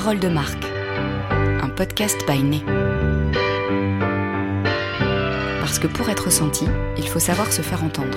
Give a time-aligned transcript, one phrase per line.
[0.00, 0.64] Parole de marque,
[1.60, 2.62] un podcast by Né.
[5.58, 6.66] Parce que pour être senti,
[6.96, 8.16] il faut savoir se faire entendre.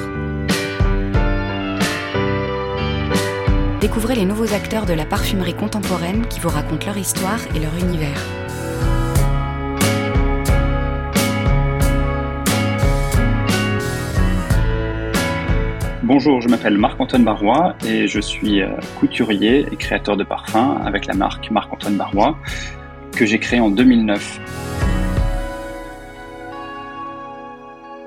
[3.80, 7.76] Découvrez les nouveaux acteurs de la parfumerie contemporaine qui vous racontent leur histoire et leur
[7.76, 8.22] univers.
[16.04, 21.06] Bonjour, je m'appelle Marc-Antoine Barrois et je suis euh, couturier et créateur de parfums avec
[21.06, 22.40] la marque Marc-Antoine Barrois
[23.16, 24.40] que j'ai créée en 2009.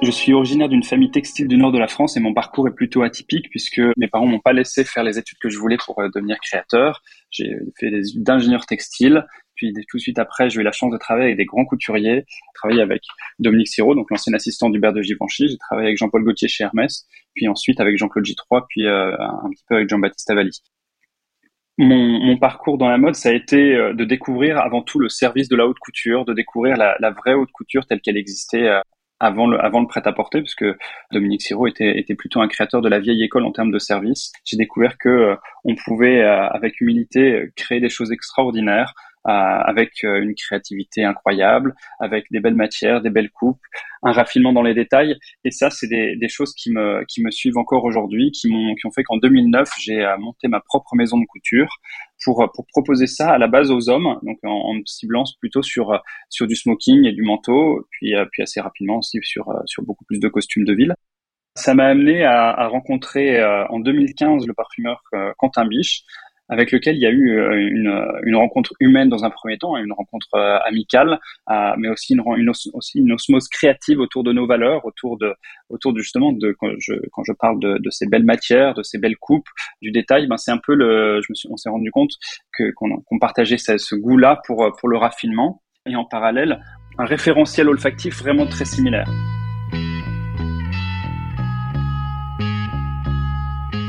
[0.02, 2.74] Je suis originaire d'une famille textile du nord de la France et mon parcours est
[2.74, 6.00] plutôt atypique puisque mes parents m'ont pas laissé faire les études que je voulais pour
[6.00, 7.00] euh, devenir créateur.
[7.30, 9.24] J'ai fait des études d'ingénieur textile,
[9.54, 12.24] puis tout de suite après, j'ai eu la chance de travailler avec des grands couturiers.
[12.26, 13.02] J'ai travaillé avec
[13.38, 15.48] Dominique Siro, donc l'ancien assistant d'Hubert de Givenchy.
[15.48, 19.50] J'ai travaillé avec Jean-Paul Gaultier chez Hermès, puis ensuite avec Jean-Claude J3, puis euh, un
[19.50, 20.60] petit peu avec Jean-Baptiste Avalli.
[21.77, 25.48] Mon, parcours dans la mode, ça a été euh, de découvrir avant tout le service
[25.48, 28.70] de la haute couture, de découvrir la, vraie haute couture telle qu'elle existait
[29.20, 30.64] avant le, avant le prêt-à-porter, puisque
[31.12, 34.32] Dominique Siro était, plutôt un créateur de la vieille école en termes de service.
[34.44, 40.03] J'ai découvert que euh, on pouvait, euh, avec humilité, créer des choses extraordinaires, euh, avec
[40.03, 43.61] une créativité incroyable, avec des belles matières, des belles coupes,
[44.03, 45.16] un raffinement dans les détails.
[45.44, 48.75] Et ça, c'est des, des, choses qui me, qui me suivent encore aujourd'hui, qui m'ont,
[48.75, 51.78] qui ont fait qu'en 2009, j'ai monté ma propre maison de couture
[52.22, 56.00] pour, pour proposer ça à la base aux hommes, donc en, en ciblant plutôt sur,
[56.28, 60.20] sur du smoking et du manteau, puis, puis assez rapidement aussi sur, sur beaucoup plus
[60.20, 60.94] de costumes de ville.
[61.56, 65.03] Ça m'a amené à, à rencontrer en 2015 le parfumeur
[65.38, 66.05] Quentin Biche,
[66.48, 69.77] avec lequel il y a eu euh, une, une rencontre humaine dans un premier temps,
[69.77, 71.19] une rencontre euh, amicale,
[71.50, 75.34] euh, mais aussi une, une, osmose créative autour de nos valeurs, autour de,
[75.70, 79.48] autour de, justement de quand je, parle de, ces belles matières, de ces belles coupes,
[79.81, 82.12] du détail, ben c'est un peu le, je me suis, on s'est rendu compte
[82.56, 86.61] que qu'on qu partageait ce, ce goût-là pour pour le raffinement et en parallèle
[86.98, 89.09] un référentiel olfactif vraiment très similaire.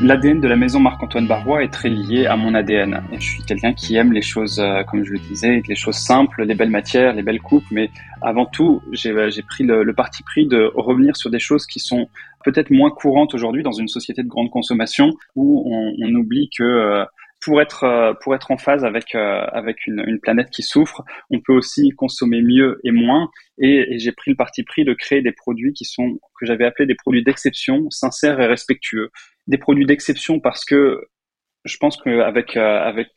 [0.02, 3.02] L'ADN de la maison Marc-Antoine Barrois est très lié à mon ADN.
[3.14, 6.44] Je suis quelqu'un qui aime les choses, euh, comme je le disais, les choses simples,
[6.44, 7.64] les belles matières, les belles coupes.
[7.72, 7.90] Mais
[8.22, 12.10] avant tout, j'ai euh, pris le, parti pris de revenir sur des choses qui sont
[12.44, 17.06] peut-être moins courantes aujourd'hui dans une société de grande consommation où on, oublie que euh,
[17.42, 21.92] pour être pour être en phase avec avec une, planète qui souffre, on peut aussi
[21.92, 23.30] consommer mieux et moins.
[23.60, 26.66] Et, et j'ai pris le parti pris de créer des produits qui sont que j'avais
[26.66, 29.12] appelés des produits d'exception, sincères et respectueux
[29.48, 31.02] des produits d'exception parce que
[31.66, 33.10] je pense qu'avec euh, avec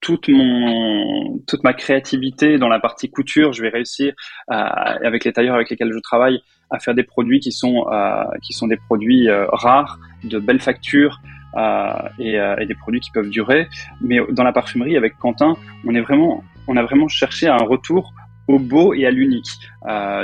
[0.00, 4.14] toute mon toute ma créativité dans la partie couture, je vais réussir
[4.48, 6.40] avec les tailleurs avec lesquels je travaille
[6.72, 10.60] à faire des produits qui sont euh, qui sont des produits euh, rares, de belles
[10.60, 11.20] factures
[11.56, 13.68] euh, et, euh, et, des produits qui peuvent durer.
[14.00, 15.54] Mais dans la parfumerie avec Quentin,
[15.86, 18.14] on est vraiment on a vraiment cherché un retour
[18.48, 19.50] au beau et à l'unique,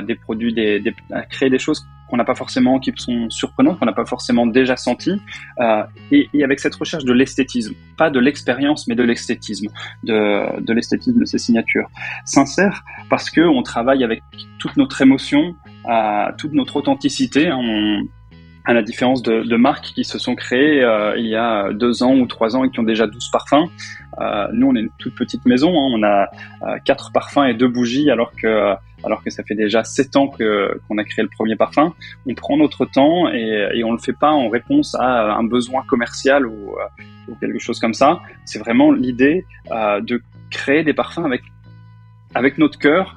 [0.07, 3.79] des produits, des, des, à créer des choses qu'on n'a pas forcément, qui sont surprenantes,
[3.79, 5.21] qu'on n'a pas forcément déjà senties,
[5.61, 9.69] euh, et, et, avec cette recherche de l'esthétisme, pas de l'expérience, mais de l'esthétisme,
[10.05, 11.89] de, de l'esthétisme de ces signatures.
[12.25, 14.23] Sincère, parce que on travaille avec
[14.59, 15.55] toute notre émotion,
[15.89, 17.51] euh, toute notre authenticité.
[17.53, 18.03] On,
[18.69, 22.03] à la différence de, de, marques qui se sont créées euh, il y a deux
[22.03, 23.65] ans ou trois ans et qui ont déjà 12 parfums.
[24.21, 27.55] Euh, nous, on est une toute petite maison, hein, on a euh, quatre parfums et
[27.55, 28.75] deux bougies, alors que
[29.05, 31.95] alors que ça fait déjà sept ans que qu'on a créé le premier parfum.
[32.27, 35.83] On prend notre temps et, et on le fait pas en réponse à un besoin
[35.89, 36.75] commercial ou,
[37.27, 38.21] ou quelque chose comme ça.
[38.45, 41.41] C'est vraiment l'idée de créer des parfums avec
[42.35, 43.17] avec notre cœur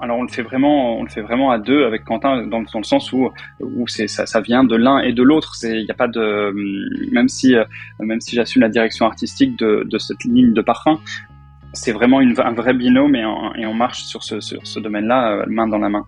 [0.00, 2.78] alors on le fait vraiment, on le fait vraiment à deux avec Quentin dans, dans
[2.78, 5.54] le sens où où c'est ça, vient de l'un et de l'autre.
[5.54, 6.52] C'est il n'y a pas de
[7.12, 7.54] même si
[8.00, 11.00] même si j'assume la direction artistique de, de cette ligne de parfum,
[11.72, 13.24] c'est vraiment une, un vrai binôme et,
[13.56, 16.04] et on marche sur ce sur ce domaine-là main dans la main.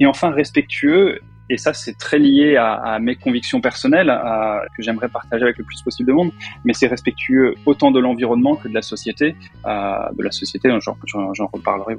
[0.00, 4.82] Et enfin respectueux et ça, c'est très lié à, à, mes convictions personnelles à, que
[4.82, 6.32] j'aimerais partager avec le plus possible de monde.
[6.64, 9.36] Mais c'est respectueux autant de l'environnement que de la société.
[9.66, 11.96] Euh, de la société, j'en reparlerai.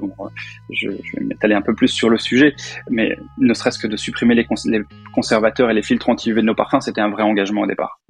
[0.70, 2.54] Je, je vais m'étaler un peu plus sur le sujet.
[2.90, 4.82] Mais ne serait-ce que de supprimer les, les
[5.14, 8.00] conservateurs et les filtres anti-UV de nos parfums, c'était un vrai engagement au départ.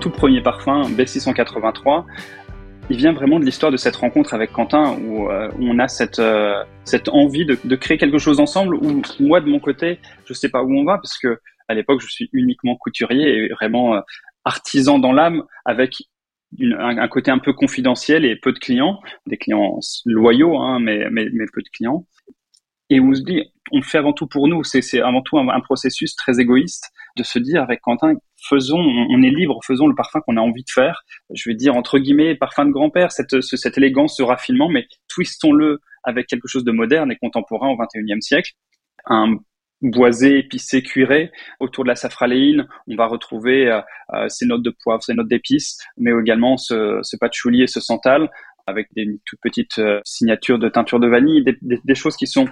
[0.00, 2.04] Tout premier parfum, B683,
[2.88, 5.86] il vient vraiment de l'histoire de cette rencontre avec Quentin où, euh, où on a
[5.86, 10.32] cette, euh, cette envie de, créer quelque chose ensemble où moi de mon côté je
[10.32, 11.38] sais pas où on va parce que
[11.68, 14.00] à l'époque je suis uniquement couturier et vraiment euh,
[14.44, 16.02] artisan dans l'âme avec
[16.60, 21.08] un, un, côté un peu confidentiel et peu de clients, des clients loyaux hein, mais,
[21.12, 22.06] mais, peu de clients
[22.90, 24.64] et on se dit, on fait avant tout pour nous.
[24.64, 28.14] C'est avant tout un, processus très égoïste de se dire avec Quentin,
[28.48, 31.02] faisons, on est libre, faisons le parfum qu'on a envie de faire.
[31.32, 35.80] Je vais dire entre guillemets parfum de grand-père, cette, cette élégance, ce raffinement, mais twistons-le
[36.04, 38.52] avec quelque chose de moderne et contemporain au XXIe siècle.
[39.06, 39.36] Un
[39.82, 42.66] boisé, épicé, cuiré autour de la safraléine.
[42.86, 43.80] On va retrouver euh,
[44.14, 47.80] euh, ces notes de poivre, ces notes d'épices, mais également ce, ce patchouli et ce
[47.80, 48.30] santal
[48.66, 52.46] avec des toutes petites euh, signatures de teinture de vanille, des, choses qui sont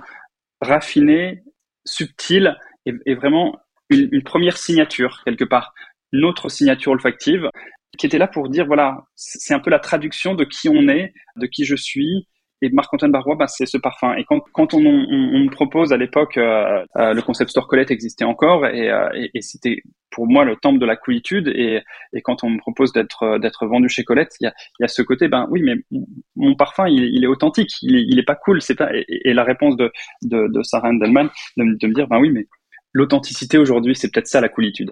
[0.61, 1.43] raffinées,
[1.85, 3.59] subtiles et, vraiment
[3.91, 5.75] une, une, première signature quelque part,
[6.13, 7.51] notre signature olfactive
[7.99, 11.13] qui était là pour dire voilà, c'est un peu la traduction de qui on est,
[11.37, 12.27] de qui je suis,
[12.61, 14.15] et Marc-Antoine Barrois, bah, c'est ce parfum.
[14.17, 17.69] Et quand, quand on, on, on me propose à l'époque, euh, euh, le concept store
[17.69, 21.49] Colette existait encore, et, euh, et, et c'était pour moi le temple de la coolitude.
[21.49, 21.81] Et,
[22.13, 24.89] et quand on me propose d'être d'être vendu chez Colette, il y a, y a
[24.89, 25.77] ce côté, ben oui, mais
[26.35, 28.91] mon parfum, il, il est authentique, il est, il est pas cool, c'est pas.
[28.93, 29.93] Et, la réponse de,
[30.23, 32.47] de, de Sarah Endelman de, de me dire, ben oui, mais
[32.93, 34.91] l'authenticité aujourd'hui, c'est peut-être ça la coolitude.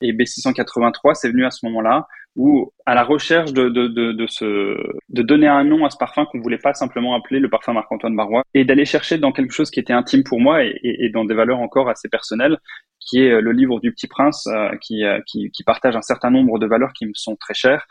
[0.00, 4.26] Et B683, c'est venu à ce moment-là ou à la recherche de, de, de, de,
[4.26, 4.76] se,
[5.10, 8.16] de donner un nom à ce parfum qu'on voulait pas simplement appeler le parfum Marc-Antoine
[8.16, 11.24] Barrois et d'aller chercher dans quelque chose qui était intime pour moi et, et, dans
[11.24, 12.56] des valeurs encore assez personnelles
[12.98, 16.30] qui est le livre du Petit Prince euh, qui, euh, qui, qui partage un certain
[16.30, 17.86] nombre de valeurs qui me sont très chères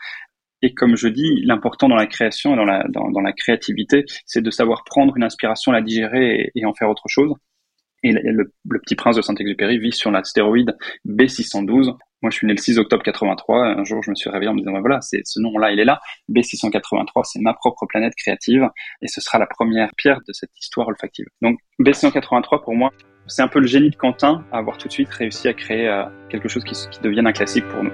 [0.62, 4.42] et comme je dis, l'important dans la création et dans la, dans, la créativité, c'est
[4.42, 7.34] de savoir prendre une inspiration, la digérer et, et en faire autre chose.
[8.02, 10.76] Et le, Petit Prince de Saint-Exupéry vit sur l'astéroïde
[11.06, 13.78] B612, moi, je suis né le 6 octobre 83.
[13.78, 15.84] Un jour, je me suis réveillé en me disant, voilà, c'est ce nom-là, il est
[15.84, 16.00] là.
[16.30, 18.68] B683, c'est ma propre planète créative
[19.00, 21.26] et ce sera la première pierre de cette histoire olfactive.
[21.42, 22.92] Donc, B683, pour moi,
[23.26, 25.88] c'est un peu le génie de Quentin à avoir tout de suite réussi à créer
[25.88, 27.92] euh, quelque chose qui devienne un classique pour nous.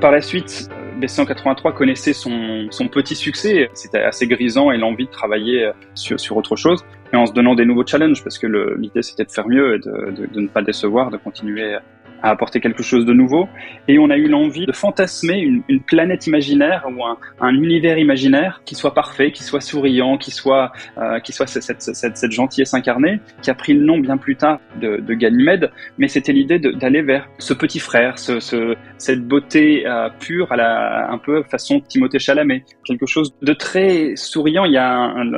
[0.00, 0.68] Par la suite,
[0.98, 3.70] B183 connaissait son, son petit succès.
[3.74, 6.84] C'était assez grisant et l'envie de travailler sur, sur autre chose.
[7.12, 8.46] Et en se donnant des nouveaux challenges, parce que
[8.78, 11.76] l'idée c'était de faire mieux et de, de, de, ne pas décevoir, de continuer
[12.22, 13.48] à apporter quelque chose de nouveau.
[13.88, 17.98] Et on a eu l'envie de fantasmer une, une planète imaginaire ou un, un, univers
[17.98, 22.32] imaginaire qui soit parfait, qui soit souriant, qui soit, euh, qui soit cette, cette, cette,
[22.32, 25.70] gentillesse incarnée, qui a pris le nom bien plus tard de, de Ganymède.
[25.98, 30.56] Mais c'était l'idée d'aller vers ce petit frère, ce, ce, cette beauté euh, pure à
[30.56, 32.64] la, un peu façon Timothée Chalamet.
[32.84, 34.64] Quelque chose de très souriant.
[34.64, 35.32] Il y a un,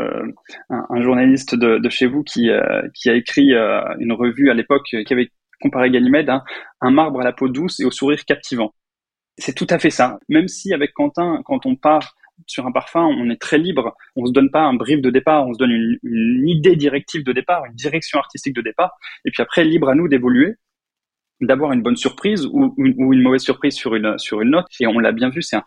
[0.70, 4.50] un, un journaliste de, de, chez vous qui, euh, qui a écrit euh, une revue
[4.50, 6.44] à l'époque qui avait comparer Ganymède à
[6.80, 8.74] un marbre à la peau douce et au sourire captivant.
[9.36, 10.18] C'est tout à fait ça.
[10.28, 12.14] Même si avec Quentin, quand on part
[12.46, 13.96] sur un parfum, on est très libre.
[14.16, 17.32] On se donne pas un brief de départ, on se donne une, idée directive de
[17.32, 18.92] départ, une direction artistique de départ,
[19.24, 20.54] et puis après libre à nous d'évoluer,
[21.40, 24.66] d'avoir une bonne surprise ou, une mauvaise surprise sur une sur une note.
[24.80, 25.64] Et on l'a bien vu, c'est un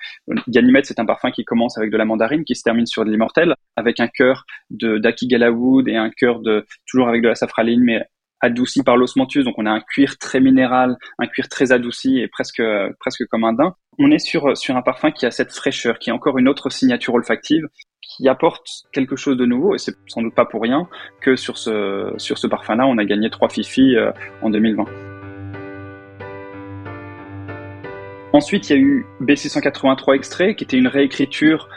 [0.47, 3.11] Ganymède, c'est un parfum qui commence avec de la mandarine, qui se termine sur de
[3.11, 7.35] l'immortel, avec un cœur de d'Aki Galawood et un cœur de toujours avec de la
[7.35, 8.05] safraline, mais
[8.41, 12.27] adouci par l'osmanthus, donc on a un cuir très minéral, un cuir très adouci et
[12.27, 12.61] presque
[12.99, 13.75] presque comme un daim.
[13.99, 16.69] On est sur sur un parfum qui a cette fraîcheur, qui est encore une autre
[16.69, 17.67] signature olfactive,
[18.01, 20.87] qui apporte quelque chose de nouveau et c'est sans doute pas pour rien
[21.21, 24.11] que sur ce sur ce parfum-là, on a gagné trois Fifi euh,
[24.41, 24.85] en 2020.
[28.33, 31.67] Ensuite, il y a eu B683 extrait, qui était une réécriture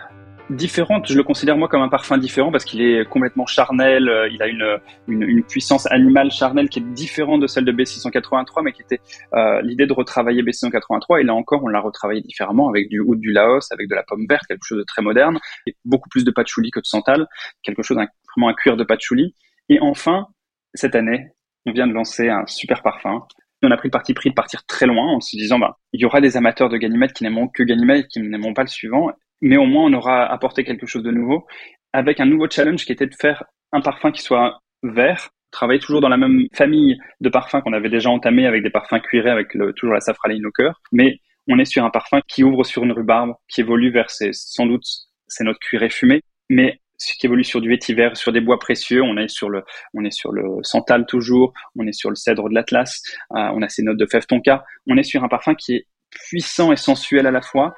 [0.50, 1.08] différente.
[1.08, 4.08] Je le considère moi comme un parfum différent parce qu'il est complètement charnel.
[4.08, 7.72] Euh, il a une, une, une, puissance animale charnelle qui est différente de celle de
[7.72, 9.00] B683, mais qui était
[9.34, 11.20] euh, l'idée de retravailler B683.
[11.20, 14.02] Et là encore, on l'a retravaillé différemment avec du oud du Laos, avec de la
[14.02, 17.26] pomme verte, quelque chose de très moderne, et beaucoup plus de patchouli que de santal,
[17.62, 19.34] quelque chose vraiment un cuir de patchouli.
[19.68, 20.26] Et enfin,
[20.74, 21.28] cette année,
[21.66, 23.26] on vient de lancer un super parfum
[23.66, 26.00] on a pris le parti pris de partir très loin en se disant bah il
[26.00, 29.11] y aura des amateurs de Ganymède qui n'aimeront que Ganymède qui n'aimeront pas le suivant
[29.40, 31.47] mais au moins on aura apporté quelque chose de nouveau
[31.92, 36.00] avec un nouveau challenge qui était de faire un parfum qui soit vert, travailler toujours
[36.00, 39.56] dans la même famille de parfums qu'on avait déjà entamé avec des parfums cuirés avec
[39.76, 42.92] toujours la safraline au cœur, mais on est sur un parfum qui ouvre sur une
[42.92, 44.85] rhubarbe, qui évolue vers ses, sans doute,
[45.28, 49.02] c'est notre cuiré fumé, mais qui évolue sur du vétiver, sur des bois précieux.
[49.02, 49.62] On est sur le,
[49.94, 51.52] on est sur le santal toujours.
[51.76, 53.02] On est sur le cèdre de l'Atlas.
[53.36, 54.64] Euh, on a ces notes de fève tonka.
[54.86, 55.86] On est sur un parfum qui est
[56.28, 57.74] puissant et sensuel à la fois,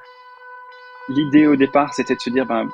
[1.09, 2.67] l'idée au départ, c'était de se dire, ben,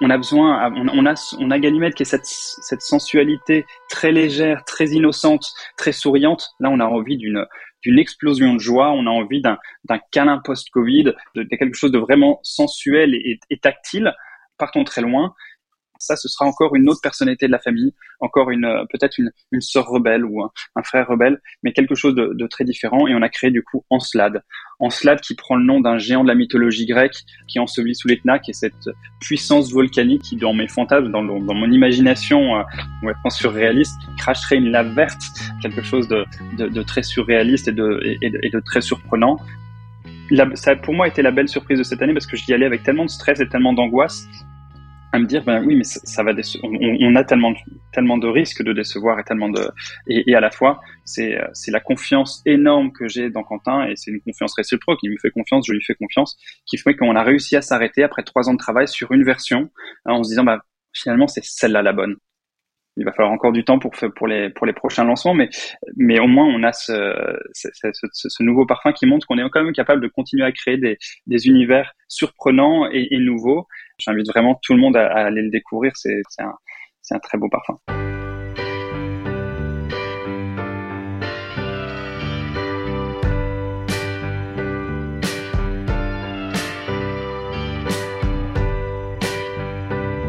[0.00, 4.64] on a besoin, on, a, on a Ganymède qui est cette, cette sensualité très légère,
[4.64, 6.50] très innocente, très souriante.
[6.58, 7.46] Là, on a envie d'une
[7.82, 11.98] d'une explosion de joie, on a envie d'un d'un câlin post-Covid, de, quelque chose de
[11.98, 14.14] vraiment sensuel et, et, tactile.
[14.58, 15.34] Partons très loin.
[16.00, 19.60] Ça, ce sera encore une autre personnalité de la famille, encore une peut-être une, une
[19.60, 23.06] sœur rebelle ou un, frère rebelle, mais quelque chose de, très différent.
[23.06, 24.42] Et on a créé du coup Encelade.
[24.80, 28.08] Encelade qui prend le nom d'un géant de la mythologie grecque qui est enseveli sous
[28.08, 28.88] l'Etna, qui est cette
[29.20, 32.62] puissance volcanique qui, dans mes fantasmes, dans, mon imagination euh,
[33.00, 35.20] complètement surréaliste, cracherait une lave verte,
[35.60, 39.36] quelque chose de, très surréaliste et de, et, et très surprenant.
[40.54, 42.66] Ça a pour moi été la belle surprise de cette année parce que j'y allais
[42.66, 44.26] avec tellement de stress et tellement d'angoisse
[45.12, 46.68] à me dire ben oui mais ça, va on,
[47.00, 47.52] on, a tellement
[47.92, 49.68] tellement de risques de décevoir et tellement de
[50.06, 54.10] et, à la fois c'est c'est la confiance énorme que j'ai dans Quentin et c'est
[54.10, 55.00] une confiance réciproque.
[55.02, 56.36] Il me fait confiance je lui fais confiance
[56.66, 59.70] qui fait qu'on a réussi à s'arrêter après trois ans de travail sur une version
[60.04, 60.60] en se disant bah
[60.92, 62.16] finalement c'est celle-là la bonne
[63.00, 65.34] il va falloir encore du temps pour les prochains lancements,
[65.96, 70.02] mais au moins on a ce nouveau parfum qui montre qu'on est quand même capable
[70.02, 73.66] de continuer à créer des univers surprenants et, nouveaux.
[73.98, 75.92] J'invite vraiment tout le monde à, aller le découvrir.
[75.96, 77.78] C'est un très beau parfum.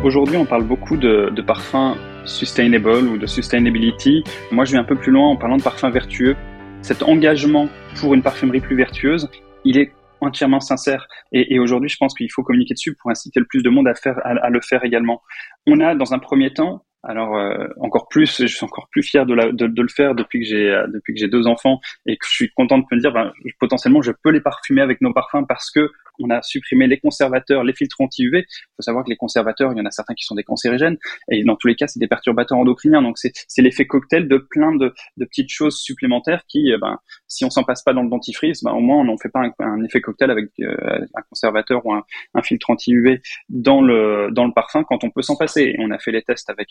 [0.05, 4.23] Aujourd'hui, on parle beaucoup de parfums sustainable ou de sustainability.
[4.51, 6.35] Moi, je vais un peu plus loin en parlant de parfums vertueux.
[6.81, 9.29] Cet engagement pour une parfumerie plus vertueuse,
[9.65, 11.07] il est entièrement sincère.
[11.31, 13.95] Et, aujourd'hui, je pense qu'il faut communiquer dessus pour inciter le plus de monde à,
[13.95, 15.21] faire, à, le faire également.
[15.67, 19.25] On a, dans un premier temps, alors euh, encore plus, je suis encore plus fier
[19.25, 22.15] de, la, de le faire depuis que j'ai euh, depuis que j'ai deux enfants et
[22.15, 25.11] que je suis content de me dire ben, potentiellement je peux les parfumer avec nos
[25.11, 25.91] parfums parce que
[26.23, 28.39] on a supprimé les conservateurs, les filtres anti-UV.
[28.39, 30.97] Il faut savoir que les conservateurs, il y en a certains qui sont des cancérigènes
[31.29, 33.01] et dans tous les cas c'est des perturbateurs endocriniens.
[33.01, 36.97] Donc c'est l'effet cocktail de plein de, petites choses supplémentaires qui, euh, ben
[37.27, 39.41] si on s'en passe pas dans le dentifrice, ben au moins on n'en fait pas
[39.59, 42.03] un, effet cocktail avec un conservateur ou un,
[42.43, 45.61] filtre anti-UV dans le dans le parfum quand on peut s'en passer.
[45.61, 46.69] Et on a fait les tests avec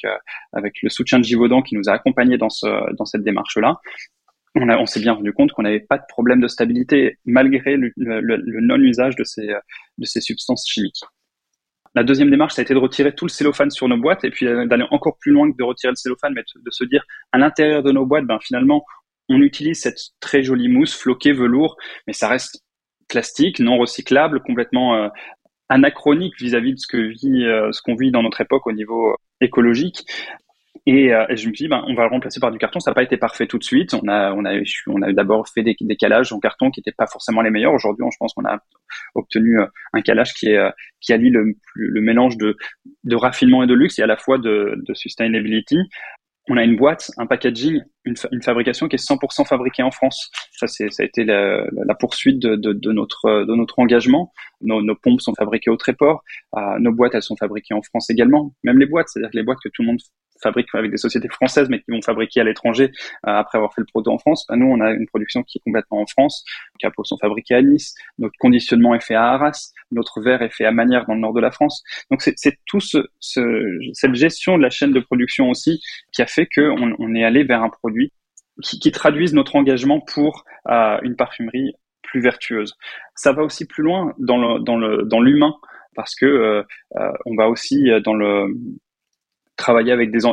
[0.53, 3.81] avec le soutien de Givaudan qui nous a accompagnés dans, ce, dans cette démarche-là.
[4.57, 9.15] On, s'est bien rendu compte qu'on n'avait pas de problème de stabilité malgré le, non-usage
[9.15, 11.01] de ces, substances chimiques.
[11.95, 14.31] La deuxième démarche, ça a été de retirer tout le cellophane sur nos boîtes et
[14.31, 17.39] puis d'aller encore plus loin que de retirer le cellophane, mais de se dire à
[17.39, 18.85] l'intérieur de nos boîtes, ben finalement,
[19.29, 21.77] on utilise cette très jolie mousse floquée velours,
[22.07, 22.65] mais ça reste
[23.09, 25.09] plastique, non recyclable, complètement euh,
[25.69, 30.05] anachronique vis-à-vis de ce euh, ce qu'on vit dans notre époque au niveau écologique.
[30.91, 32.81] Et, euh, et, je me suis dit, ben, on va le remplacer par du carton.
[32.81, 33.95] Ça n'a pas été parfait tout de suite.
[33.95, 36.91] On a, on a, on a d'abord fait des, des calages en carton qui n'étaient
[36.91, 37.73] pas forcément les meilleurs.
[37.73, 38.59] Aujourd'hui, je pense qu'on a
[39.15, 40.71] obtenu euh, un calage qui est, euh,
[41.01, 41.55] qui allie le,
[42.01, 42.57] mélange de,
[43.05, 45.79] de raffinement et de luxe et à la fois de, de sustainability
[46.49, 50.31] on a une boîte, un packaging, une, fabrication qui est 100% fabriquée en France.
[50.51, 54.33] Ça, ça a été la, poursuite de, notre, de notre engagement.
[54.61, 56.25] Nos, pompes sont fabriquées au Tréport.
[56.81, 58.53] Nos boîtes, elles sont fabriquées en France également.
[58.65, 60.01] Même les boîtes, c'est-à-dire les boîtes que tout le monde
[60.43, 62.91] fabrique avec des sociétés françaises, mais qui vont fabriquer à l'étranger
[63.27, 64.47] euh, après avoir fait le proto en France.
[64.49, 66.45] Ben, nous, on a une production qui est complètement en France.
[66.75, 67.95] Les capots sont fabriqués à Nice.
[68.19, 69.73] Notre conditionnement est fait à Arras.
[69.93, 71.83] Notre verre est fait à Manière dans le nord de la France.
[72.11, 73.41] Donc, c'est, tout ce, ce,
[73.93, 75.81] cette gestion de la chaîne de production aussi
[76.13, 78.13] qui a fait qu'on on est allé vers un produit
[78.63, 82.77] qui, qui traduise notre engagement pour euh, une parfumerie plus vertueuse.
[83.15, 85.55] Ça va aussi plus loin dans le dans le dans l'humain
[85.95, 86.63] parce que euh,
[86.97, 88.55] euh, on va aussi dans le
[89.61, 90.25] travailler avec des,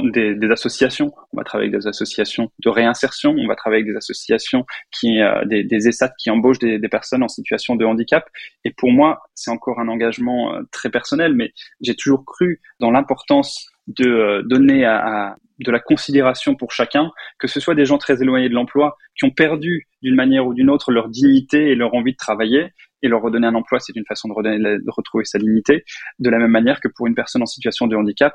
[0.52, 1.12] associations.
[1.34, 3.36] On va travailler avec des associations de réinsertion.
[3.38, 7.28] On va travailler avec des associations qui, euh, des, ESAT qui embauchent des, personnes en
[7.28, 8.28] situation de handicap.
[8.64, 12.90] Et pour moi, c'est encore un engagement euh, très personnel, mais j'ai toujours cru dans
[12.90, 17.98] l'importance de euh, donner à, de la considération pour chacun, que ce soit des gens
[17.98, 21.76] très éloignés de l'emploi qui ont perdu d'une manière ou d'une autre leur dignité et
[21.76, 25.38] leur envie de travailler, et leur redonner un emploi, c'est une façon de retrouver sa
[25.38, 25.84] dignité,
[26.18, 28.34] de la même manière que pour une personne en situation de handicap,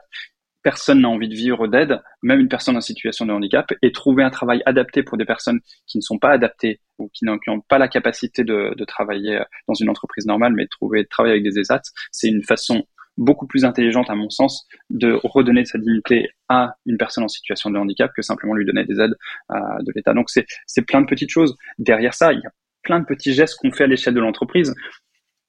[0.62, 4.22] personne n'a envie de vivre d'aide, même une personne en situation de handicap, et trouver
[4.22, 7.78] un travail adapté pour des personnes qui ne sont pas adaptées ou qui n'ont pas
[7.78, 11.82] la capacité de, travailler euh, dans une entreprise normale, mais trouver travailler avec des ESAT,
[12.10, 12.84] c'est une façon
[13.18, 17.70] beaucoup plus intelligente, à mon sens, de redonner sa dignité à une personne en situation
[17.70, 19.16] de handicap que simplement lui donner des aides
[19.50, 20.14] euh, de l'État.
[20.14, 21.56] Donc c'est plein de petites choses.
[21.78, 22.50] Derrière ça, il y a
[22.82, 24.74] plein de petits gestes qu'on fait à l'échelle de l'entreprise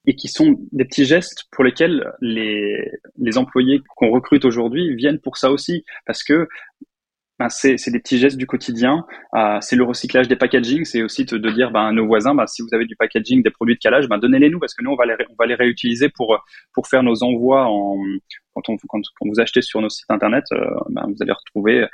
[0.06, 5.20] et qui sont des petits gestes pour lesquels les, les employés qu'on recrute aujourd'hui viennent
[5.20, 6.48] pour ça aussi, parce que
[7.40, 9.06] ben, c'est des petits gestes du quotidien,
[9.36, 12.46] euh, c'est le recyclage des packaging, c'est aussi de, dire ben, à nos voisins, ben,
[12.46, 14.92] si vous avez du packaging, des produits de calage, ben, donnez-les nous, parce que nous,
[14.92, 16.40] on va les, on va les réutiliser pour,
[16.74, 17.98] pour faire nos envois en,
[18.54, 21.88] quand, on, quand vous achetez sur nos sites internet, euh, ben, vous allez retrouver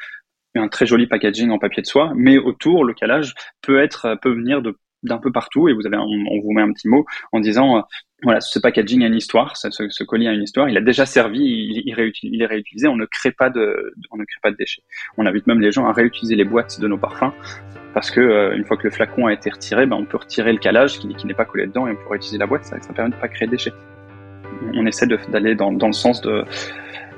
[0.55, 4.33] un très joli packaging en papier de soie, mais autour, le calage peut être, peut
[4.33, 7.39] venir de d'un peu partout et vous avez, on, vous met un petit mot en
[7.39, 7.85] disant
[8.23, 11.39] voilà, ce packaging a une histoire, ce, colis a une histoire, il a déjà servi,
[11.39, 14.83] il, est réutilisé, on ne crée pas de, on ne crée pas de déchets.
[15.17, 17.31] On invite même les gens à réutiliser les boîtes de nos parfums
[17.93, 20.51] parce que euh, une fois que le flacon a été retiré, ben, on peut retirer
[20.51, 23.11] le calage qui, n'est pas collé dedans et on peut réutiliser la boîte, ça, permet
[23.11, 23.73] de pas créer de déchets.
[24.73, 26.43] On essaie d'aller dans, dans le sens de,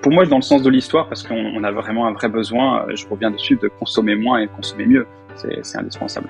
[0.02, 3.06] pour moi, dans le sens de l'histoire, parce qu'on a vraiment un vrai besoin, je
[3.08, 5.08] reviens dessus, de consommer moins et consommer mieux.
[5.36, 6.28] C'est indispensable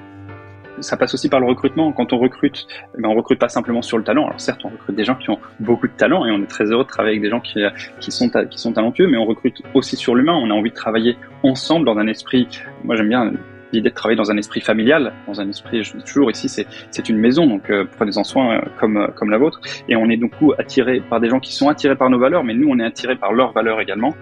[0.81, 1.91] ça passe aussi par le recrutement.
[1.91, 4.25] Quand on recrute, eh ben on recrute pas simplement sur le talent.
[4.27, 6.65] Alors certes, on recrute des gens qui ont beaucoup de talent et on est très
[6.65, 7.63] heureux de travailler avec des gens qui,
[8.00, 10.33] qui sont talentueux, mais on recrute aussi sur l'humain.
[10.33, 12.47] On a envie de travailler ensemble dans un esprit.
[12.83, 13.31] Moi, j'aime bien
[13.71, 17.09] l'idée de travailler dans un esprit familial, dans un esprit, je dis toujours ici, c'est,
[17.09, 19.61] une maison, donc euh, prenez-en soin euh, comme, euh, comme la vôtre.
[19.89, 22.53] Et on est donc attiré par des gens qui sont attirés par nos valeurs, mais
[22.53, 24.13] nous, on est attirés par leurs valeurs également.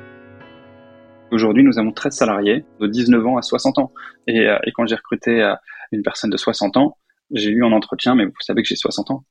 [1.31, 3.93] Aujourd'hui, nous avons 13 salariés de 19 ans à 60 ans.
[4.27, 5.53] Et, euh, et quand j'ai recruté euh,
[5.91, 6.97] une personne de 60 ans,
[7.31, 9.23] j'ai eu un entretien, mais vous savez que j'ai 60 ans.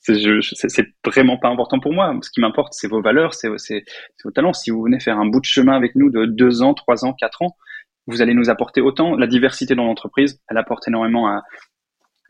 [0.00, 2.12] C'est vraiment pas important pour moi.
[2.22, 4.52] Ce qui m'importe, c'est vos valeurs, c'est vos talents.
[4.52, 7.12] Si vous venez faire un bout de chemin avec nous de 2 ans, 3 ans,
[7.12, 7.56] 4 ans,
[8.08, 9.16] vous allez nous apporter autant.
[9.16, 11.42] La diversité dans l'entreprise, elle apporte énormément à,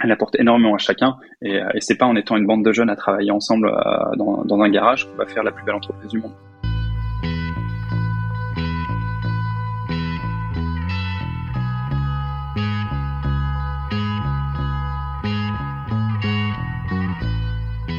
[0.00, 1.16] elle apporte énormément à chacun.
[1.40, 3.74] Et, euh, et c'est pas en étant une bande de jeunes à travailler ensemble
[4.18, 6.34] dans, dans un garage qu'on va faire la plus belle entreprise du monde.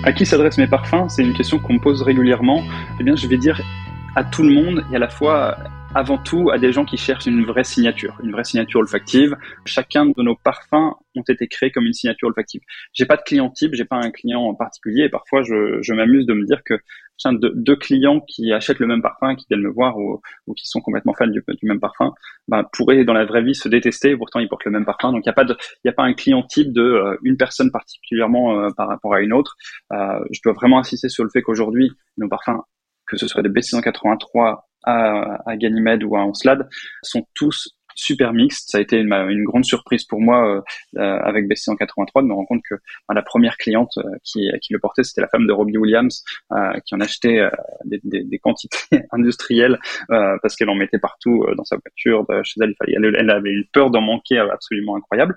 [0.03, 2.63] À qui s'adressent mes parfums C'est une question qu'on me pose régulièrement.
[3.00, 3.62] Eh bien, je vais dire
[4.15, 5.57] à tout le monde et à la fois
[5.96, 9.36] avant tout à des gens qui cherchent une vraie signature, une vraie signature olfactive.
[9.66, 12.62] Chacun de nos parfums ont été créés comme une signature olfactive.
[12.94, 15.04] J'ai pas de client type, j'ai pas un client en particulier.
[15.04, 16.76] Et parfois, je, je m'amuse de me dire que
[17.32, 20.68] deux, deux, clients qui achètent le même parfum, qui viennent me voir ou, ou qui
[20.68, 22.14] sont complètement fans du, même parfum,
[22.48, 24.18] bah, pourraient dans la vraie vie se détester.
[24.18, 25.12] Pourtant, ils portent le même parfum.
[25.12, 27.38] Donc, il n'y a pas de, il a pas un client type de euh, une
[27.38, 29.56] personne particulièrement euh, par rapport à une autre.
[29.94, 32.62] Euh, je dois vraiment insister sur le fait qu'aujourd'hui, nos parfums
[33.06, 36.68] que ce soit des B683 à, à Ganymede ou à Onslade,
[37.02, 38.70] sont tous super mixtes.
[38.70, 40.62] Ça a été une, une grande surprise pour moi euh,
[40.98, 42.75] euh avec B683 de me rendre compte que
[43.08, 46.24] bah, la première cliente euh, qui, qui le portait, c'était la femme de Robbie Williams,
[46.52, 47.50] euh, qui en achetait euh,
[47.86, 48.77] des, des, des, quantités
[49.12, 49.79] industrielles
[50.10, 52.25] parce qu'elle en mettait partout dans sa voiture.
[52.44, 55.36] chez elle, il fallait, elle, elle avait une peur d'en manquer absolument incroyable.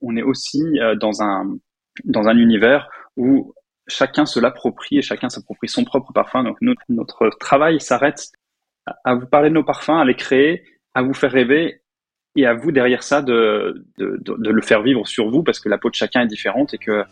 [0.00, 0.62] On est aussi
[1.00, 1.56] dans un
[2.04, 3.54] dans un univers où
[3.86, 6.44] chacun se l'approprie et chacun s'approprie son propre parfum.
[6.44, 8.32] Donc notre, notre travail s'arrête
[8.86, 10.64] à vous parler de nos parfums, à les créer,
[10.94, 11.82] à vous faire rêver
[12.34, 15.78] et à vous derrière ça de, de, le faire vivre sur vous parce que la
[15.78, 17.04] peau de chacun est différente et que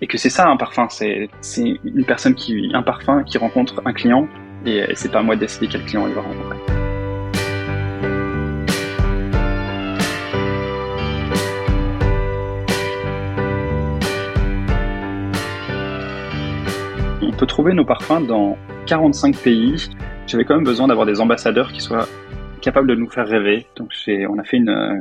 [0.00, 3.82] et que c'est ça un parfum, c'est c'est une personne qui un parfum qui rencontre
[3.84, 4.28] un client
[4.64, 6.58] et c'est pas à moi de décider quel client il va rencontrer.
[17.20, 18.56] On peut trouver nos parfums dans
[18.86, 19.90] 45 pays
[20.28, 22.06] j'avais quand même besoin d'avoir des ambassadeurs qui soient
[22.60, 23.66] capables de nous faire rêver.
[23.76, 25.00] Donc on a fait une, euh,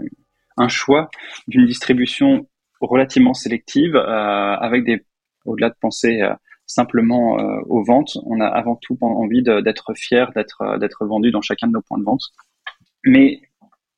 [0.58, 1.10] un choix
[1.48, 2.48] d'une distribution
[2.82, 5.06] relativement sélective euh, avec des,
[5.46, 6.34] au-delà de penser euh,
[6.66, 11.42] simplement euh, aux ventes, on a avant tout envie d'être fier, d'être d'être vendu dans
[11.42, 12.24] chacun de nos points de vente.
[13.06, 13.42] Mais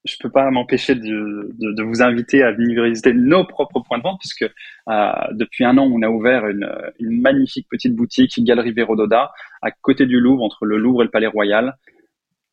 [0.06, 3.98] je peux pas m'empêcher de, de, de, vous inviter à venir visiter nos propres points
[3.98, 8.42] de vente puisque euh, depuis un an on a ouvert une, une magnifique petite boutique
[8.44, 9.32] Galerie Vérododa
[9.62, 11.76] à côté du Louvre entre le Louvre et le Palais Royal.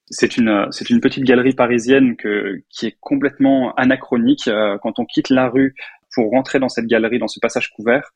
[0.08, 5.04] C'est une c'est une petite galerie parisienne que qui est complètement anachronique euh, quand on
[5.04, 5.74] quitte la rue
[6.14, 8.12] pour rentrer dans cette galerie dans ce passage couvert.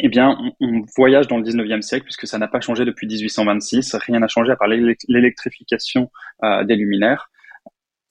[0.00, 3.06] Eh bien, on, on voyage dans le 19e siècle puisque ça n'a pas changé depuis
[3.06, 3.94] 1826.
[3.96, 6.10] Rien n'a changé à part l'électrification
[6.44, 7.30] euh, des luminaires.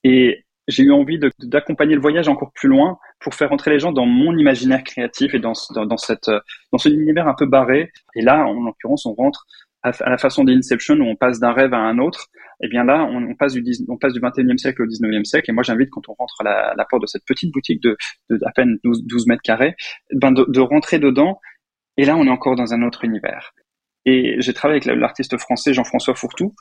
[0.04, 3.92] Et j'ai eu envie d'accompagner le voyage encore plus loin pour faire entrer les gens
[3.92, 6.30] dans mon imaginaire créatif et dans, dans, cette,
[6.72, 7.90] dans ce univers un peu barré.
[8.14, 9.44] Et là, en l'occurrence, on rentre
[9.82, 12.28] à, la façon d'Inception où on passe d'un rêve à un autre.
[12.62, 15.50] Et bien là, on, passe du on passe du 21e siècle au 19e siècle.
[15.50, 17.96] Et moi, j'invite quand on rentre à la, porte de cette petite boutique de,
[18.44, 19.74] à peine 12, 12 mètres carrés,
[20.14, 21.40] ben de rentrer dedans.
[21.96, 23.52] Et là, on est encore dans un autre univers.
[24.04, 26.54] Et j'ai travaillé avec l'artiste français Jean-François Fourtou,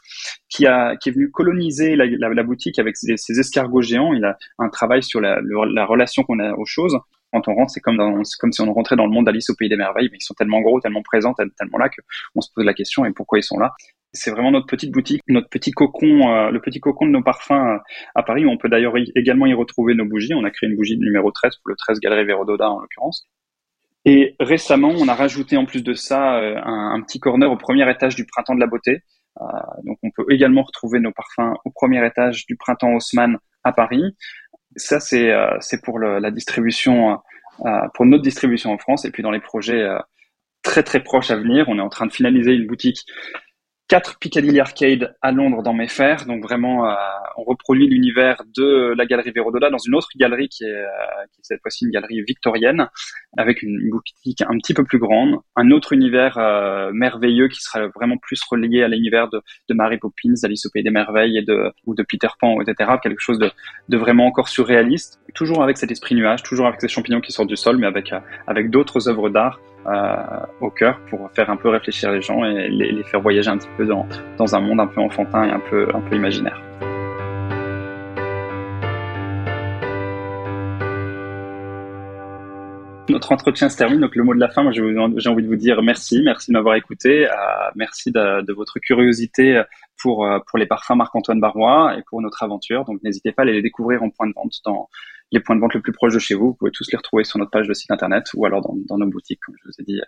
[0.50, 4.14] qui, a, qui est venu coloniser la, boutique avec ses, escargots géants.
[4.14, 6.98] Il a un travail sur la, la relation qu'on a aux choses.
[7.32, 9.78] Quand on rentre, c'est comme si on rentrait dans le monde d'Alice au Pays des
[9.78, 13.06] Merveilles, mais ils sont tellement gros, tellement présents, tellement là qu'on se pose la question
[13.06, 13.72] et pourquoi ils sont là?
[14.14, 17.52] C'est vraiment notre petite boutique, notre petit cocon, euh, le petit cocon de nos parfums
[17.52, 17.78] euh,
[18.14, 18.46] à Paris.
[18.46, 20.34] On peut d'ailleurs également y retrouver nos bougies.
[20.34, 23.30] On a créé une bougie numéro 13 pour le 13 Galerie Vérododa en l'occurrence.
[24.06, 27.90] Et récemment, on a rajouté en plus de ça euh, un, petit corner au premier
[27.90, 29.02] étage du Printemps de la Beauté.
[29.40, 29.44] Euh,
[29.84, 34.16] donc on peut également retrouver nos parfums au premier étage du Printemps Haussmann à Paris.
[34.76, 37.20] Ça, c'est euh, pour la distribution
[37.94, 39.06] pour notre distribution en France.
[39.06, 39.88] Et puis dans les projets
[40.64, 43.06] très très proches à venir, on est en train de finaliser une boutique
[43.92, 46.26] 4 Piccadilly Arcade à Londres dans mes fers.
[46.26, 46.94] Donc vraiment, euh,
[47.36, 50.86] on reproduit l'univers de la galerie Vérodola dans une autre galerie qui est, euh,
[51.34, 52.88] qui est cette fois-ci une galerie victorienne
[53.38, 57.88] avec une boutique un petit peu plus grande, un autre univers euh, merveilleux qui sera
[57.90, 61.42] vraiment plus relié à l'univers de, de Mary Poppins, d'Alice au Pays des Merveilles et
[61.42, 62.92] de, ou de Peter Pan, etc.
[63.04, 63.52] Quelque chose de,
[63.90, 67.50] de vraiment encore surréaliste, toujours avec cet esprit nuage, toujours avec ces champignons qui sortent
[67.50, 68.14] du sol, mais avec,
[68.48, 72.70] avec d'autres œuvres d'art euh, au cœur pour faire un peu réfléchir les gens et
[72.70, 75.88] les, faire voyager un petit peu dans, un monde un peu enfantin et un peu,
[75.94, 76.62] un peu imaginaire.
[83.10, 85.82] Notre entretien se termine, donc le mot de la fin, j'ai envie de vous dire
[85.82, 87.34] merci, merci de m'avoir écouté, euh,
[87.76, 89.62] merci de, votre curiosité
[90.02, 92.86] pour, euh, pour les parfums Marc-Antoine Barrois et pour notre aventure.
[92.86, 94.88] Donc n'hésitez pas à les découvrir en point de vente dans,
[95.32, 96.48] les points de vente le plus proches de chez vous.
[96.48, 99.08] Vous pouvez tous les retrouver sur notre page de site internet ou alors dans, nos
[99.08, 100.02] boutiques, comme je vous ai dit.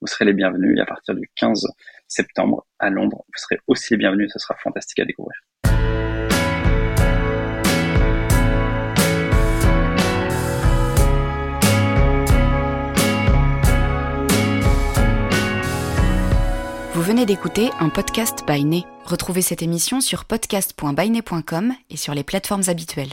[0.00, 0.78] Vous serez les bienvenus.
[0.78, 1.66] Et à partir du 15
[2.08, 4.30] septembre à Londres, vous serez aussi les bienvenus.
[4.32, 5.36] Ce sera fantastique à découvrir.
[16.94, 22.62] Vous venez d'écouter un podcast by Retrouvez cette émission sur podcast.byné.com et sur les plateformes
[22.68, 23.10] habituelles.